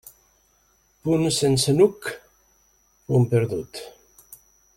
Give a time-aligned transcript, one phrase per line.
[1.07, 2.09] Punt sense nuc,
[3.11, 3.85] punt perdut.